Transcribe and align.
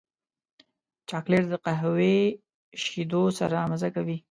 چاکلېټ 1.09 1.43
د 1.49 1.53
قهوې 1.65 2.19
شیدو 2.83 3.23
سره 3.39 3.57
مزه 3.71 3.89
کوي. 3.95 4.17